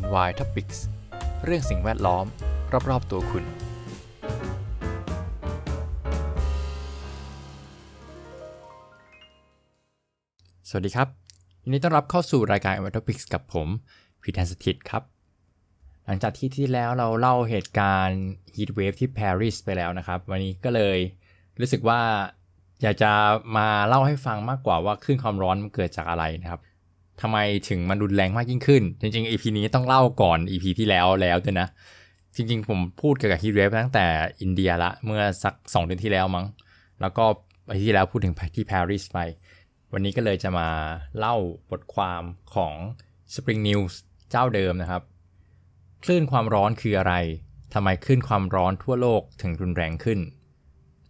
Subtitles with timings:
[0.00, 0.78] NY Topics
[1.44, 2.24] เรื่องสิ่งแวดล้อม
[2.90, 3.44] รอบ ๆ ตัวคุณ
[10.68, 11.08] สวัสดีครับ
[11.62, 13.68] ยินดีต้อนรับเข้าสู่รายการ NY Topics กับผม
[14.22, 15.02] พีแทนสถิตครับ
[16.06, 18.22] หลังจากที่ที่แล้วเราเล่าเหตุการณ์
[18.54, 20.98] Heat Wave ที่ปารีสไปแล้วนะครับ วันนี้ก็เลย
[21.60, 22.00] รู้สึกว่า
[22.82, 23.12] อยากจะ
[23.56, 26.60] มาเล่าให้ฟังมากกว่าว่าคลื่นความร้อนมันเกิดจากอะไรนะครับ
[27.20, 27.38] ทำไม
[27.68, 31.68] ถึงมันรุนแรงมากยิ่งขึ้น จริงๆ EP นี้ต้องเล่าก่อน EP ที่แล้วแล้วด้วยนะ
[32.36, 34.06] จริงๆ ผมพูดเกี่ยวกับฮีทเวฟตั้งแต่
[34.40, 36.46] อินเดียละ เมื่อสัก 2 เดือนที่แล้วมั้ง
[37.00, 37.24] แล้วก็
[37.66, 39.18] ไปที่แล้วพูดถึงที่ปารีสไป
[39.92, 40.68] วันนี้ก็เลยจะมา
[41.18, 41.36] เล่า
[41.70, 42.22] บทความ
[42.54, 42.74] ของ
[43.34, 43.92] Spring News
[44.30, 45.02] เจ้าเดิมนะครับ
[46.04, 47.14] คลื่นความร้อนคืออะไร
[47.74, 50.18] ทำไมคลื่นความร้อนทั่วโลกถึงรุนแรงขึ้น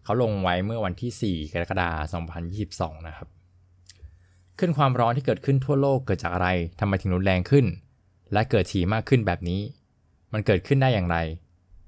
[0.04, 2.24] เขาลงไว้เมื่อวันที่ 4 กรกฎาคม
[2.60, 3.28] 2022 นะครับ
[4.58, 6.48] ขึ้นความร้อนที่เกิดขึ้นทั่วโลกเกิดจากอะไร
[6.80, 7.66] ทำไมถึงรุนแรงขึ้น
[8.32, 9.60] และเกิดถี่มากขึ้นแบบนี้
[10.32, 11.16] มันเกิดขึ้นได้อย่างไร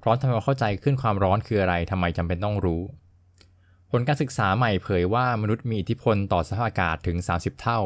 [0.02, 2.82] พร้อมทำให้เราเข้าใจขึ้นความร้อนคืออะไรทำไมจำเป็นต้องรู้
[3.90, 7.80] ผลการศึกษาใหม่เผยว่ามนุษย์มีอิทธิพลต่อสภาพอากาศถึง 30 เท่า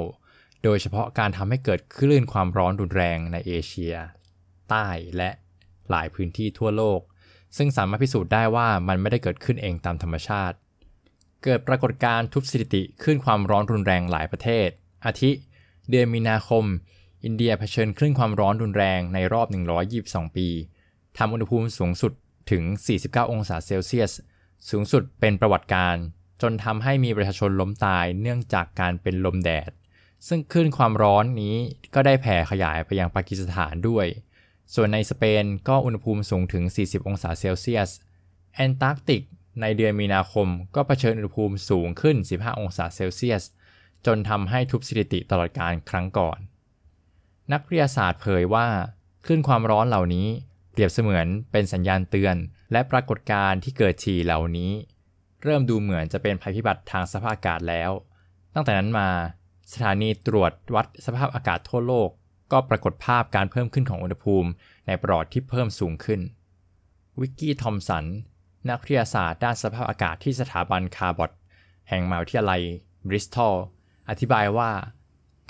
[0.65, 3.95] โดยเฉพาะการทำให้เกิดคลื่นความร้อนรุนแรงในเอเชีย
[4.71, 4.87] ใต้
[5.17, 5.31] และ
[5.91, 7.01] หลายพื้นที่ทั่วโลก
[7.57, 10.57] ซึ่งสามารถพิสูจน์ได้ว่ามันไม่ได้เกิดขึ้นเองตามธรรมชาติ
[11.45, 14.69] เกิดปรากฏการณ์ทุบสถิติขึ้นความร้อนรุนแรงหลายประเทศ
[15.07, 15.31] อาทิ
[15.91, 16.65] เดือนมีนาคม
[17.25, 19.47] อินเดียเผชิญคลื่นความร้อนรุนแรงในรอบ
[19.93, 20.49] 122 ปี
[21.19, 22.13] ทำอุณหภูมิสูงสุด
[22.51, 22.63] ถึง
[22.99, 24.13] 49 องศาเซลเซียส
[24.71, 25.97] สูงสุดเป็นประวัติการ
[26.43, 29.71] จนทำให้มีประชาชนล้มตายเนื่องจากการเป็นลมแดด
[30.29, 31.57] ซึ่งคลื่นความร้อนนี้
[31.95, 34.07] ก็ได้แผ่ขยายไปยังปากีสถานด้วย
[34.75, 37.91] ส่วนในสเปนก็อุณหภูมิสูงถึง 40 องศาเซลเซียส
[38.55, 39.23] แอนตาร์กติก
[39.61, 43.43] ในเดือนมีนาคมก็เผชิญอุณหภูมิสูงขึ้น 15 องศาเซลเซียส
[44.07, 46.39] จนทำให้ทุบสถิติตลอดการครั้งก่อน
[47.53, 48.67] นักวิทยาศาสตร์เผยว่า
[49.25, 50.29] คลื่นความร้อนเหล่านี้
[50.73, 52.37] เปรียบเสมือนเป็นสัญญาณเตือน
[52.73, 54.73] และปรากฏการณ์ที่เกิดถี่เหล่านี้
[55.43, 57.91] เริ่มดูเหมือนจะเป็นภัยพิบัติทางสภาพอากาศแล้ว
[58.55, 59.09] ตั้งแต่นั้นมา
[59.73, 62.11] สถานีตรวจวัดสภาพอากาศทั่วโลก
[62.53, 64.51] ก็ปรากฏภาพการเพิ่มขึ้นของอุณหภูมิ
[64.87, 66.21] ในปรอทที่เพิ่มสูงขึ้น
[67.21, 68.05] วิกกี้ทอมสัน
[68.69, 71.31] นักวิทยาศาสตร์ด้านสภาพอากาศที่สถาบัน Cabot
[71.89, 72.63] แห่งมหาวิทยาลัย
[73.07, 73.55] บริสตอล
[74.09, 74.71] อธิบายว่า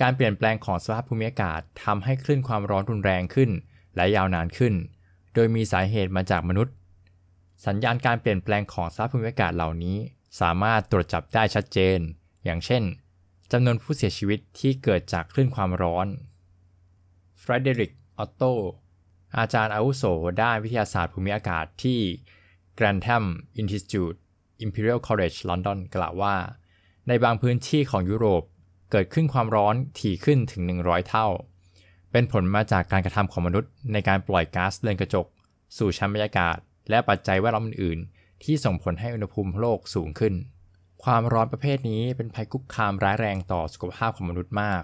[0.00, 3.50] การเปลี่ยนแปลงของสภาพภูมิอากาศทำให้คลื่นความร้อนรุนแรงขึ้น
[3.96, 4.74] และยาวนานขึ้น
[5.34, 6.74] โดยมีสาเหตุมาจากมนุษย์
[7.66, 9.98] สัญญาณการเปลี่ยนแปลงของสภาพภูมิอากาศเหล่านี้
[10.40, 11.98] สามารถตรวจจับได้ชัดเจน
[12.44, 12.82] อย่างเช่น
[13.52, 16.06] จำนวนผู้เสียชีวิตที่เกิดจากคลื่นความร้อน
[17.38, 18.42] เฟรเดริก ออตโต
[19.38, 20.04] อาจารย์อาวุโส
[20.42, 22.00] ด้านวิทยาศาสตร์ภูมิอากาศที่
[22.80, 23.24] Grantham
[23.60, 24.16] Institute
[24.64, 26.36] Imperial College London กล่าวว่า
[27.08, 28.42] ในบางพื้นที่ของยุโรป
[28.90, 31.26] เกิดขึ้นความร้อนถี่ขึ้นถึง 100 เท่า
[32.12, 35.26] เป็นผลมาจากการกระทำของมนุษย์ในการปล่อยก๊าซเรือนกระจก
[35.78, 36.56] สู่ชั้นบรรยากาศ
[36.90, 40.34] และปัจจัยแวดล้อมอื่นๆ ที่ส่งผลให้อุณหภูมิโลกสูงขึ้น
[41.04, 44.82] ความร้อนประเภทนี้เป็นภัยคุกคามร้ายแรงต่อสุขภาพของมนุษย์มาก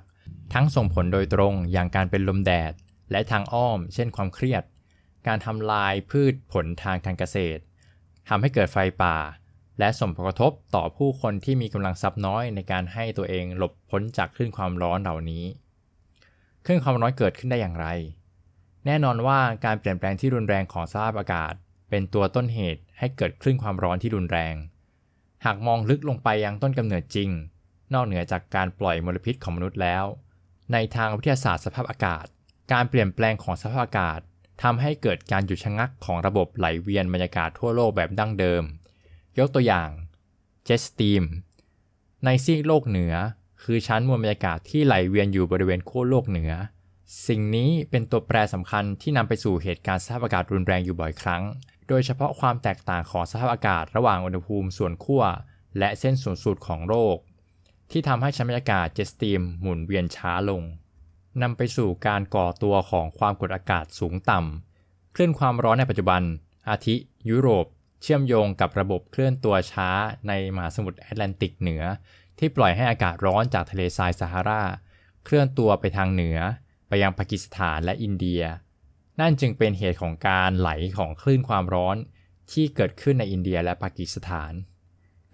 [0.54, 2.72] ทั้งส่งผลโดยตรงอย่างการเป็นลมแดด
[3.10, 4.62] และทางอ้อม เช่นความเครียด
[5.26, 7.60] การทำลายพืชผลทางการเกษตร
[8.28, 9.16] ทำให้เกิดไฟป่า
[9.78, 15.44] และส่งผลกระทบต่อผู้คนที่มีกำลังทรัพย์น้อยในการให้ตัวเองหลบพ้นจากคลื่นความร้อนเหล่านี้
[16.64, 17.86] คลื่นความร้อนเกิดขึ้นได้อย่างไร
[18.86, 21.54] แน่นอนว่าการเปลี่ยนแปลงที่รุนแรงของสภาพอากาศ
[21.90, 24.54] เป็นตัวต้นเหตุให้เกิดคลื่นความร้อนที่รุนแรง
[25.44, 27.30] หากมองลึกลงไปยังต้นกำเนิดจริง
[27.94, 30.04] นอกเหนือจากการปล่อยมลพิษของมนุษย์แล้ว
[30.72, 32.26] ในทางวิทยาศาสตร์สภาพอากาศ
[32.72, 34.20] การเปลี่ยนแปลงของสภาพอากาศ
[34.62, 38.62] ทำให้เกิดการหยุดชะงักของระบบไหลเวียนบรรยากาศทั่วโลกแบบดั้งเดิม
[39.38, 39.88] ยกตัวอย่าง
[40.64, 41.22] เจ็ตสตีม
[42.24, 43.14] ในซีกโลกเหนือ
[43.62, 46.52] คือชั้นมวลบรรยากาศที่ไหลเวียนอยู่บริเวณขั้วโลกเหนือ
[47.26, 51.42] สิ่งนี้เป็นตัวแปรสำคัญที่นำไปสู่เหตุการณ์สภาพอากาศรุนแรงอยู่บ่อยครั้ง
[51.88, 55.24] โดยเฉพาะความแตกต่างของสภาพอากาศระหว่างอุณหภูมิส่วนขั้ว
[55.78, 57.16] และเส้นศูนย์สูตรของโลก
[57.90, 60.62] ที่ทำให้ชั้นบรรยากาศ jet stream หมุนเวียนช้าลง
[61.42, 66.22] นำไปสู่การก่อตัวของความกดอากาศสูงต่ำคลื่นความร้อนในปัจจุบัน
[66.68, 66.94] อาทิ
[67.30, 67.66] ยุโรป
[68.02, 69.88] เชื่อมโยงกับระบบเคลื่อนตัวช้า
[70.28, 71.82] ในมหาสมุทรแอตแลนติกเหนือ
[72.38, 74.62] ที่ปล่อยให้อากาศร้อนจากทะเลทรายซาฮารา
[75.24, 76.38] เคลื่อนตัวไปทางเหนือ
[76.88, 78.42] ไปยังปากีสถานและอินเดีย
[79.20, 81.96] นั่นจึงเป็นเหตุของการไหลของคลื่นความร้อน
[82.52, 84.52] ที่เกิดขึ้นในอินเดียและปากีสถาน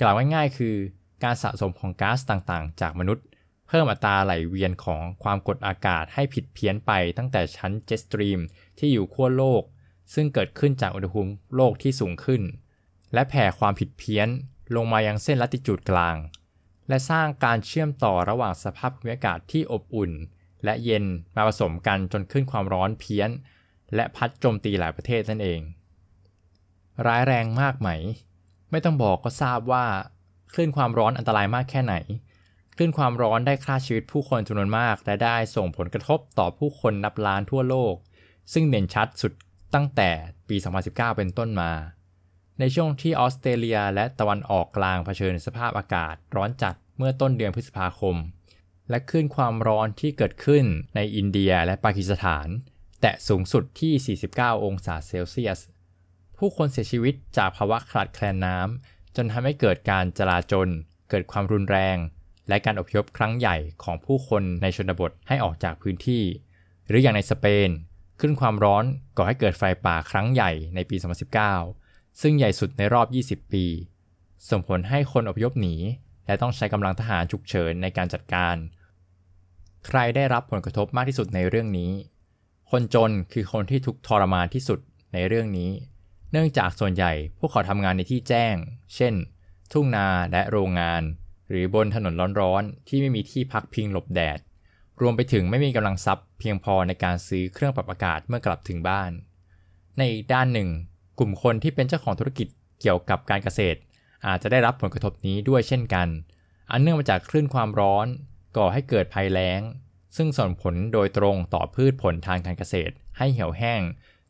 [0.01, 0.77] กล่าวง่ายๆ คือ
[1.25, 3.27] การสะสมของก๊าซต่างๆ จากมนุษย์
[3.73, 8.41] เพิ่มอัตราไหลเวียนของความกดอากาศให้ผิดเพี้ยนไปตั้งแต่ชั้น jet stream
[8.79, 9.63] ที่อยู่ขั้วโลก
[10.15, 12.43] ซึ่งเกิดขึ้นจากอุณหภูมิโลกที่สูงขึ้น
[13.15, 14.29] และแผ่ความผิดเพี้ยน
[14.77, 16.17] ลงมายังเส้นละติจูดกลาง
[16.89, 20.13] และสร้างการเชื่อมต่อระหว่างสภาพภูมิอากาศที่อบอุ่น
[20.65, 21.05] และเย็น
[21.37, 23.31] มาผสมกันจนขึ้นความร้อนเพี้ยน
[23.95, 25.61] และพัดโจมตีหลายประเทศนั่นเอง
[27.07, 27.89] ร้ายแรงมากไหม
[28.71, 29.85] ไม่ต้องบอกก็ทราบว่า
[30.53, 31.95] คลื่นความร้อนอันตรายมากแค่ไหน
[32.77, 37.95] คลื่นความร้อนได้ฆ่าชีวิตผู้คนจำนวนมาก และได้ส่งผลกระทบต่อผู้คนนับล้านทั่วโลก
[38.53, 39.33] ซึ่งเด่นชัดสุด
[39.75, 40.11] ตั้งแต่
[40.49, 41.73] ปี 2019 เป็นต้นมา
[42.59, 48.17] ในช่วงที่ออสเตรเลียและตะวันออกกลางเผชิญสภาพอากาศร้อนจัดเมื่อต้นเดือนพฤษภาคม
[48.91, 50.65] และคลื่นความร้อนที่เกิดขึ้น
[50.95, 52.49] ในอินเดียและปากีสถาน
[53.01, 55.61] แตะสูงสุดที่ 49 องศาเซลเซียส
[56.39, 60.69] ผู้คนเสียชีวิตจากภาวะขาดแคลนน้ำจนทำให้เกิดการจลาจล
[61.11, 61.97] เกิดความรุนแรง
[62.53, 66.23] และการอพยพครั้งใหญ่ของผู้คนในชนบทให้ออกจากพื้นที่
[66.89, 67.69] หรืออย่างในสเปน
[68.21, 68.85] ขึ้นความร้อน
[69.17, 70.97] ก่อให้เกิดไฟป่าครั้งใหญ่ในปี
[71.59, 73.65] 2019 ซึ่งใหญ่สุดในรอบ 20 ปี
[74.51, 75.77] ส่งผลให้คนอพยพหนี
[76.27, 78.57] และต้องใช้กำลังทหารฉุกเฉินในการจัดการ
[79.87, 81.93] ใครได้รับผลกระทบมากที่สุดในเรื่องนี้
[82.71, 84.81] คนจนคือคนที่ทุกทรมานที่สุด
[85.15, 85.71] ในเรื่องนี้
[86.33, 88.55] เนื่องจากส่วนใหญ่พวกเขาทำงานในที่แจ้ง
[88.95, 89.15] เช่น
[89.73, 91.03] ทุ่งนาและโรงงาน
[91.49, 94.39] หรือบนถนนร้อนๆ ที่ไม่มีที่พักพิงหลบแดด
[95.01, 99.11] รวมไปถึงไม่มีกำลังทรัพย์เพียงพอในการซื้อเครื่องปรับอากาศเมื่อกลับถึงบ้าน
[99.97, 100.69] ในอีกด้านหนึ่ง
[101.19, 102.49] กลุ่มคนที่เป็นเจ้าของธุรกิจ
[102.81, 103.79] เกี่ยวกับการเกษตร
[104.27, 106.09] อาจจะได้รับผลกระทบนี้ด้วยเช่นกัน
[106.71, 108.07] อันเนื่องมาจากคลื่นความร้อน
[108.57, 109.61] ก่อให้เกิดภัยแล้ง
[110.17, 113.81] ซึ่งส่งผลโดยตรงต่อพืชผลทางการเกษตร ให้เหี่ยวแห้ง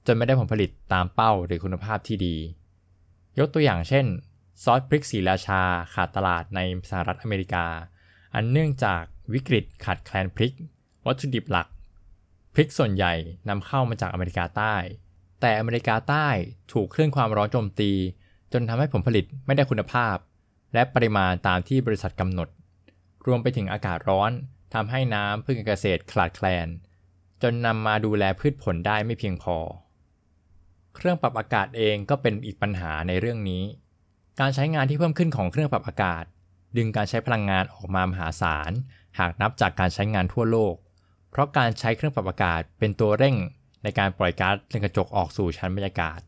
[0.06, 2.36] จนไม่ได้ผลผลิตตามเป้าหรือคุณภาพที่ดี
[3.38, 4.06] ยกตัวอย่างเช่น
[4.62, 5.62] ซอสพริกสีราชา
[5.94, 6.60] ขาดตลาดใน
[6.90, 7.66] สหรัฐอเมริกา
[8.34, 9.02] อันเนื่องจาก
[9.32, 10.54] วิกฤตขาดแคลนพริก
[11.06, 11.68] วัตถุดิบหลัก
[12.54, 13.14] พริกส่วนใหญ่
[13.48, 14.74] นำเข้ามาจากอเมริกาใต้
[15.40, 16.28] แต่อเมริกาใต้
[16.72, 17.92] ถูกคลื่นความร้อนโจมตี
[18.52, 20.16] จนทำให้ผลผลิตไม่ได้คุณภาพ
[20.74, 22.48] และปริมาณตามที่บริษัทกำหนด
[23.26, 24.30] รวมไปถึงอากาศร้อน
[24.74, 26.68] ทำให้น้ำพื่อการเกษตรขาดแคลน
[27.42, 29.56] จนนำมาดูแลพืชผลได้ไม่เพียงพอ
[30.94, 33.62] เครื่องปรับอากาศเองก็เป็นอีกปัญหาในเรื่องนี้
[34.40, 36.24] การใช้งานที่เพิ่มขึ้นของเครื่องปรับอากาศ
[36.76, 38.72] ดึงการใช้พลังงานออกมามหาศาล
[39.18, 40.74] หากนับจากการใช้งานทั่วโลก
[41.30, 43.36] เพราะการใช้เครื่องปรับอากาศเป็นตัวเร่ง
[43.82, 46.20] ในการปล่อยก๊าซเรือนกระจกออกสู่ชั้นบรรยากาศ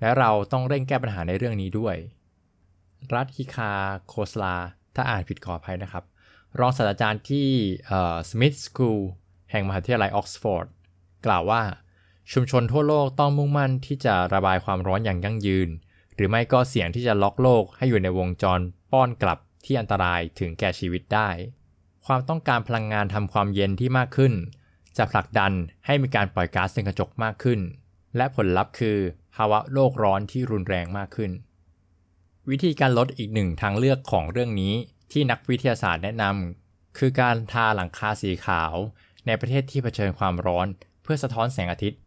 [0.00, 1.96] และเราต้องเร่งแก้ปัญหาในเรื่องนี้ด้วย
[3.14, 3.72] รัฐฮิคา
[4.06, 4.56] โคสลา
[4.94, 6.04] ถ้าอ่านผิดขออภัยนะครับ
[6.58, 7.46] รองศาสตราจารย์ที่
[8.28, 9.00] สมิธสคูล
[9.50, 10.66] แห่งมหาวิทยาลัยออกซฟอร์ด
[11.26, 11.62] กล่าวว่า
[12.32, 15.68] ชุมชนทั่วโลกต้องมุ่งมั่นที่จะระบายความร้อนอย่างยั่งยืน
[16.14, 18.60] หรือไม่ก็เสี่ยงที่จะล็อกโลกให้อยู่ในวงจร
[18.92, 21.28] ป้อนกลับที่อันตรายถึงแก่ชีวิตได้
[22.06, 24.32] ความต้องการพลังงานทำความเย็นที่มากขึ้น
[24.96, 25.52] จะผลักดัน
[25.86, 27.60] ให้มีการปล่อยก๊าซเรือนกระจกมากขึ้น
[28.16, 28.98] และผลลัพธ์คือ
[29.34, 31.30] ภาวะโลกร้อนที่รุนแรงมากขึ้น
[32.50, 34.74] วิธีการลดอีกหนึ่งทางเลือกของเรื่องนี้
[35.12, 38.74] ที่นักวิทยาศาสตร์แนะนำคือการทาหลังคาสีขาว
[39.26, 40.66] ในประเทศที่เผชิญความร้อน
[41.02, 42.00] เพื่อสะท้อนแสงอาทิตย์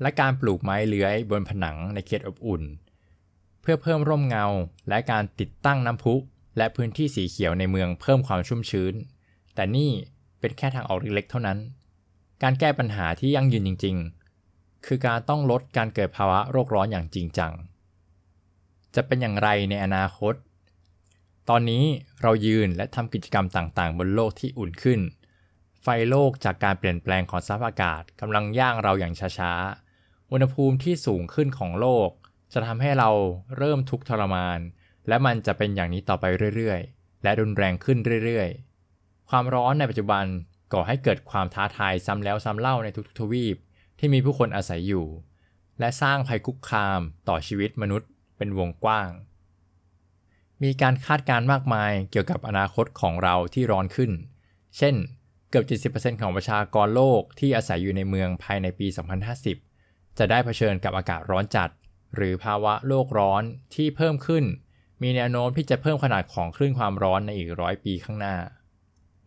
[0.00, 2.62] และการปลูกไม้เลื้อยบนผนังในเขตอบอุ่น
[3.60, 4.46] เพื่อเพิ่มร่มเงา
[4.88, 6.14] และการติดตั้งน้ำพุ
[6.56, 8.94] และพื้นที่สีเขียวในเมืองเพิ่มความชุ่มชื้น
[9.54, 9.90] แต่นี่
[10.40, 11.58] เป็นแค่ทางออกเล็กๆเท่านั้น
[12.42, 13.96] การแก้ปัญหาที่ยั่งยืนจริง
[14.40, 17.52] ๆ คือการต้องลดการเกิดภาวะโรคร้อนอย่างจริงจัง
[18.94, 20.34] จะเป็นอย่างไรในอนาคต
[21.48, 21.84] ตอนนี้
[22.22, 25.00] เรายืนและทำกิจกรรมต่างๆ บนโลกที่อุ่นขึ้น
[25.82, 32.10] ไฟโลกจากการเปลี่ยนแปลงของสภาพอากาศกำลังย่างเราอย่างช้าๆ อุณหภูมิที่สูงขึ้นของโลก
[32.52, 33.10] จะทำให้เรา
[33.56, 34.58] เริ่มทุกข์ทรมาน
[35.08, 36.24] และมันจะเป็นอย่างนี้ต่อไป
[36.56, 40.24] เรื่อยๆ และรุนแรงขึ้นเรื่อยๆ ความร้อนในปัจจุบัน
[40.72, 43.56] ก่อให้เกิดความท้าทายซ้ำแล้วซ้ำเล่าในทุกๆทวีป
[43.98, 45.06] ที่มีผู้คนอาศัยอยู่
[45.80, 49.10] และสร้างภัยคุกคามต่อชีวิตมนุษย์ เป็นวงกว้าง
[50.62, 54.10] มีการคาดการณ์มากมายเกี่ยวกับอนาคตของเราที่ร้อนขึ้น
[54.76, 54.94] เช่น
[55.50, 58.86] เกือบ 70%ของประชากรโลกที่อาศัยอยู่ในเมืองภายในปี
[59.52, 61.70] 2050 จะได้เผชิญกับอากาศร้อนจัด
[62.14, 63.42] หรือภาวะโลกร้อน
[63.74, 64.44] ที่เพิ่มขึ้น
[65.02, 68.36] มีแนวโน้มที่จะเพิ่มขนาดของคลื่นความร้อนในอีกร้อยปีข้างหน้า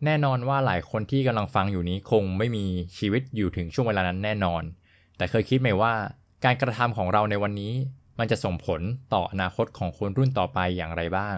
[0.04, 2.64] แน่นอนว่าหลายคนที่กำลังฟังอยู่นี้คงไม่มี
[2.98, 4.62] ชีวิตอยู่ถึงช่วงเวลานั้นแน่นอน
[5.16, 5.94] แต่เคยคิดไหมว่า
[6.44, 7.72] การกระทำของเราในวันนี้
[8.18, 8.80] มันจะส่งผล
[9.14, 11.36] ต่ออนาคตของคนรุ่นต่อไปอย่างไรบ้าง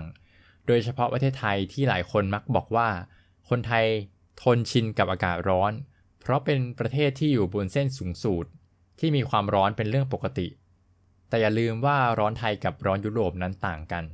[0.66, 2.88] โดยเฉพาะประเทศไทยที่หลายคนมักบอกว่า
[3.48, 3.84] คนไทย
[4.42, 5.72] ทนชินกับอากาศร้อน
[6.20, 8.50] เพราะเป็นประเทศที่อยู่บนเส้นสูงสูตร
[8.98, 10.46] ที่มีความร้อนเป็นเรื่องปกติ
[11.28, 14.04] แต่อย่าลืมว่าร้อนไทยกับร้อนยุโรปนั้นต่างกัน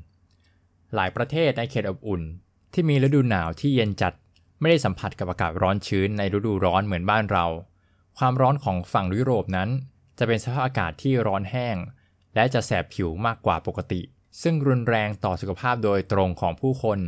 [0.95, 2.23] หลายประเทศในเขตอบอุ่น
[2.73, 4.13] ที่มีฤดูหนาวที่เย็นจัด
[4.61, 7.47] ไม่ได้สัมผัสกับอากาศร้อนชื้นในฤดูร้อนเหมือนบ้านเรา
[8.19, 9.69] ความร้อนของฝั่งยุโรปนั้น
[10.19, 11.77] จะเป็นสภาพอากาศที่ร้อนแห้ง
[12.35, 14.01] และจะแสบผิวมากกว่าปกติ
[14.43, 16.99] ซึ่งรุนแรงต่อสุขภาพโดยตรงของผู้คน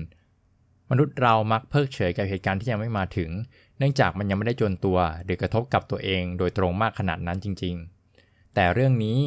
[0.90, 3.30] มนุษย์เรามักเพิกเฉยกับเหตุการณ์ที่ยังไม่มาถึง
[3.78, 7.74] เนื่องจากมันยังไม่ได้จนตัวหรือกระทบกับตัวเองโดยตรงมากขนาดนั้นจริง
[8.14, 9.18] ๆ แต่เรื่องนี้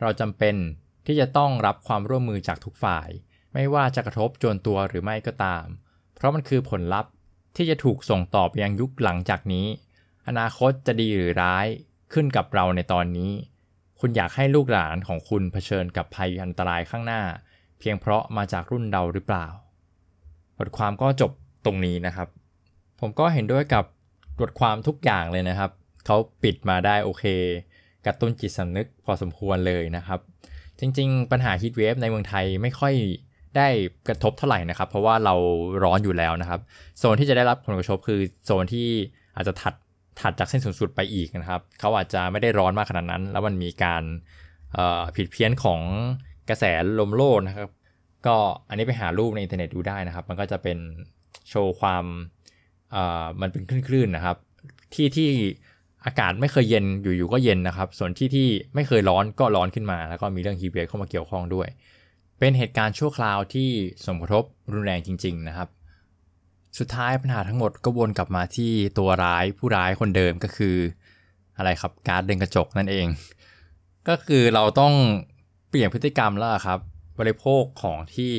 [0.00, 0.56] เราจำเป็น
[1.06, 3.08] ที่จะต้องรับความร่วมมือจากทุกฝ่าย
[3.54, 5.66] ไม่ว่าจะกระทบจนตัวหรือไม่ก็ตาม
[6.14, 7.12] เพราะมันคือผลลัพธ์
[7.56, 9.66] ที่จะถูกส่งต่อไปยังยุคหลังจากนี้
[10.28, 11.66] อนาคตจะดีหรือร้าย
[12.12, 13.32] ขึ้นกับเราในตอนนี้
[14.00, 17.22] คุณอยากให้ลูกหลานของคุณเผชิญกับภัยอันตรายข้างหน้า
[17.78, 19.46] เพียงเพราะมาจากรุ่นเราหรือเปล่า
[20.58, 21.32] บทความก็จบ
[21.64, 22.28] ตรงนี้นะครับ
[23.00, 23.84] ผมก็เห็นด้วยกับ
[24.40, 25.70] บทความทุกอย่างเลยนะครับ
[26.06, 27.24] เขาปิดมาได้โอเค
[28.08, 30.20] กระตุ้นจิตสำนึกพอสมควรเลยนะครับ
[30.80, 32.94] จริงๆ ปัญหาฮีทเวฟในเมืองไทยไม่ค่อย
[33.56, 33.68] ได้
[34.08, 35.34] กระทบเท่าไหร่นะครับ เพราะว่าเรา
[35.84, 36.60] ร้อนอยู่แล้วนะครับ
[36.98, 38.88] โซนที่จะได้รับผลกระทบคือโซนที่
[39.36, 39.74] อาจจะถัด
[40.20, 44.02] ถัดจากเส้นศูนย์สูตรไปอีกนะครับ เขาอาจจะไม่ได้ร้อนมากขนาดนั้น แล้วมันมีการ
[45.16, 45.80] ผิดเพี้ยนของ
[46.48, 46.64] กระแส
[46.98, 47.70] ลมโลกนะครับ
[48.26, 48.36] ก็
[48.68, 50.78] อันนี้ไปหารูปในอินเทอร์เน็ตดูได้นะครับ มันก็จะเป็น
[51.48, 52.04] โชว์ความ
[53.40, 54.36] มันเป็นคลื่นๆนะครับ
[54.94, 55.30] ที่ที่
[56.04, 61.68] อากาศไม่เคยเย็นอยู่ๆก็เย็นนะครับ ส่วนที่ที่ไม่เคยร้อนก็ร้อนขึ้นมา แล้วก็มีเรื่อง heat wave เข้ามาเกี่ยวข้องด้วย
[62.38, 63.68] เป็นเหตุการณ์ชั่วคราวที่
[64.06, 65.68] ส่งผลกระทบรุนแรงจริง ๆ นะครับ
[66.78, 70.76] สุดท้ายปัญหาทั้งหมดก็วนกลับมาที่ตัวร้ายผู้ร้ายคนเดิมก็คือ
[71.56, 73.06] อะไรครับการเดินกระจกนั่นเอง
[74.08, 74.94] ก็คือเราต้อง
[75.68, 76.78] เปลี่ยนพฤติกรรมแล้วครับ
[77.18, 78.32] บริโภคของที่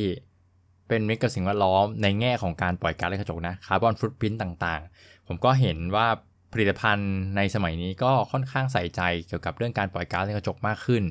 [0.87, 6.07] เป็นมิตรกับสิ่งแวดล้อมในแง่ของการปล่อยก๊าซเรือนกระจกนะคาร์บอนฟุตพิ้นต่างๆ ผมก็เห็นว่า
[6.53, 11.03] ผลิตภัณฑ์ในสมัยนี้ก็ค่อนข้างใส่ใจเกี่ยวกับเรื่องการปล่อยก๊าซเรือนกระจกมากขึ้น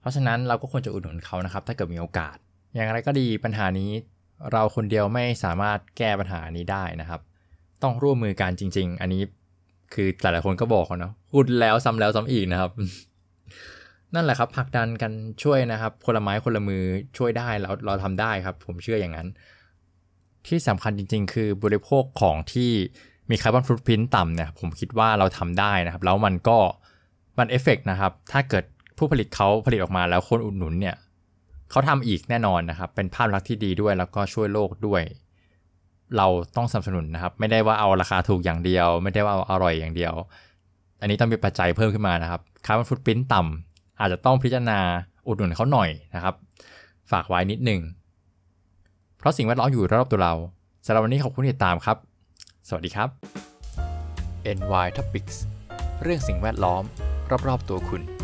[0.00, 2.36] เพราะฉะนั้นเราก็ควรจะอุดหนุนเขานะครับ ถ้าเกิดมีโอกาส
[2.74, 3.90] อย่างไรก็ดีปัญหานี้
[4.52, 7.20] เราคนเดียวไม่สามารถแก้ปัญหานี้ได้นะครับ
[7.82, 9.22] ต้องร่วมมือกันจริง ๆ อันนี้
[9.94, 12.70] คือหลายๆคนก็บอกเนาะพูดแล้วซ้ำแล้วซ้ำอีกนะครับ
[14.14, 15.12] นั่นแหละครับผลักดันกัน
[15.42, 16.82] ช่วยนะครับ คนละไม้คนละมือ
[17.18, 19.28] ช่วยได้แล้วเราทำได้ครับ ผมเชื่ออย่างนั้น
[20.46, 22.72] ที่สำคัญจริง ๆ คือบริโภคของที่
[23.30, 26.58] มีคาร์บอนฟุตพิ้นต่ำเนี่ยผมคิดว่าเราทำได้นะครับ แล้วมันก็
[27.38, 28.64] มันเอฟเฟกนะครับ ถ้าเกิด
[28.98, 30.96] ผู้ผลิตเขาผลิตออกมาแล้วคนอุดหนุนเนี่ย
[31.70, 35.02] เขาทำอีกแน่นอนนะครับ เป็นภาพลักษณ์ที่ดีด้วยแล้วก็ช่วยโลกด้วย
[36.16, 40.14] เราต้องสนับสนุนนะครับ ไม่ได้ว่าเอาราคาถูกอย่างเดียว ไม่ได้ว่าเอาอร่อยอย่างเดียว
[41.00, 44.78] อันนี้ต้องมีปัจจัยเพิ่มขึ้นมานะครับ carbon footprint ต่ำอาจจะต้องพิจารณา
[45.26, 46.34] อุดหนุนเขาหน่อยนะครับ
[47.10, 47.80] ฝากไว้นิดหนึ่ง
[49.18, 50.34] เพราะสิ่งแวดล้อมอยู่รอบตัวเรา
[50.86, 51.96] สำหรับวันนี้ขอบคุณที่ติดตามครับ
[52.68, 53.10] สวัสดีครับ
[54.58, 55.36] NY Topics
[56.02, 56.82] เรื่องสิ่งแวดล้อม
[57.48, 58.15] รอบๆตัวคุณ